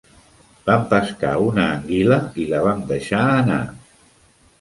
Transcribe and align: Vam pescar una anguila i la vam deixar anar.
Vam 0.69 0.85
pescar 0.93 1.33
una 1.47 1.65
anguila 1.73 2.17
i 2.45 2.47
la 2.53 2.63
vam 2.69 2.81
deixar 2.93 3.21
anar. 3.35 3.61